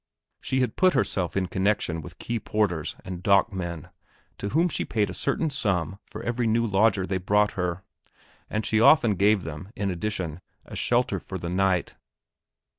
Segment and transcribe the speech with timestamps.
[0.41, 3.89] She had put herself in connection with quay porters and dock men,
[4.39, 7.83] to whom she paid a certain sum for every new lodger they brought her,
[8.49, 11.93] and she often gave them, in addition, a shelter for the night.